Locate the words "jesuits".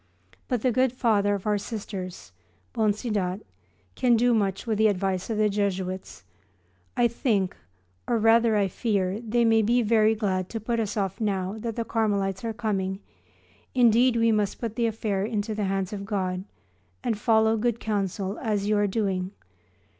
5.47-6.23